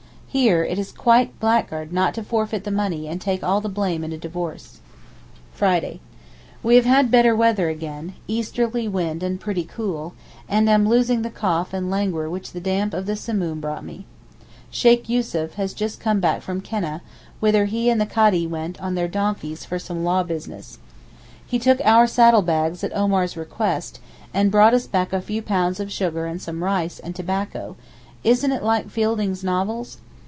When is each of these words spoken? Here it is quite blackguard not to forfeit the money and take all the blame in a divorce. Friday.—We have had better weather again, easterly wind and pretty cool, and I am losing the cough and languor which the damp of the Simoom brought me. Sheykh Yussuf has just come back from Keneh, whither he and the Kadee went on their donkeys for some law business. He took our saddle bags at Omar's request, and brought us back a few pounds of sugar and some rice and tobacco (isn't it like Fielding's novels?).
Here 0.33 0.63
it 0.63 0.79
is 0.79 0.93
quite 0.93 1.37
blackguard 1.41 1.91
not 1.91 2.13
to 2.13 2.23
forfeit 2.23 2.63
the 2.63 2.71
money 2.71 3.05
and 3.09 3.19
take 3.19 3.43
all 3.43 3.59
the 3.59 3.67
blame 3.67 4.01
in 4.01 4.13
a 4.13 4.17
divorce. 4.17 4.79
Friday.—We 5.51 6.75
have 6.77 6.85
had 6.85 7.11
better 7.11 7.35
weather 7.35 7.67
again, 7.67 8.13
easterly 8.29 8.87
wind 8.87 9.23
and 9.23 9.41
pretty 9.41 9.65
cool, 9.65 10.13
and 10.47 10.69
I 10.69 10.73
am 10.73 10.87
losing 10.87 11.21
the 11.23 11.29
cough 11.29 11.73
and 11.73 11.91
languor 11.91 12.29
which 12.29 12.53
the 12.53 12.61
damp 12.61 12.93
of 12.93 13.07
the 13.07 13.17
Simoom 13.17 13.59
brought 13.59 13.83
me. 13.83 14.05
Sheykh 14.69 15.09
Yussuf 15.09 15.55
has 15.55 15.73
just 15.73 15.99
come 15.99 16.21
back 16.21 16.41
from 16.41 16.61
Keneh, 16.61 17.01
whither 17.41 17.65
he 17.65 17.89
and 17.89 17.99
the 17.99 18.05
Kadee 18.05 18.47
went 18.47 18.79
on 18.81 18.95
their 18.95 19.09
donkeys 19.09 19.65
for 19.65 19.79
some 19.79 20.05
law 20.05 20.23
business. 20.23 20.79
He 21.45 21.59
took 21.59 21.81
our 21.83 22.07
saddle 22.07 22.41
bags 22.41 22.85
at 22.85 22.95
Omar's 22.95 23.35
request, 23.35 23.99
and 24.33 24.49
brought 24.49 24.73
us 24.73 24.87
back 24.87 25.11
a 25.11 25.19
few 25.19 25.41
pounds 25.41 25.81
of 25.81 25.91
sugar 25.91 26.25
and 26.25 26.41
some 26.41 26.63
rice 26.63 26.99
and 26.99 27.13
tobacco 27.13 27.75
(isn't 28.23 28.53
it 28.53 28.63
like 28.63 28.89
Fielding's 28.89 29.43
novels?). 29.43 29.97